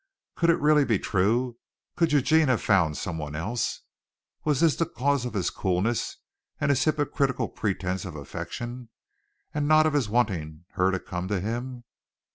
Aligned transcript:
Could 0.35 0.49
it 0.49 0.59
really 0.59 0.83
be 0.83 0.97
true? 0.97 1.57
Could 1.95 2.11
Eugene 2.11 2.47
have 2.47 2.63
found 2.63 2.97
someone 2.97 3.35
else? 3.35 3.81
Was 4.43 4.59
this 4.61 4.75
the 4.75 4.87
cause 4.87 5.25
of 5.25 5.35
his 5.35 5.51
coolness 5.51 6.17
and 6.59 6.71
his 6.71 6.83
hypocritical 6.83 7.47
pretence 7.49 8.03
of 8.03 8.15
affection? 8.15 8.89
and 9.53 9.71
of 9.71 9.93
his 9.93 10.07
not 10.07 10.11
wanting 10.15 10.65
her 10.71 10.89
to 10.89 10.99
come 10.99 11.27
to 11.27 11.39
him? 11.39 11.83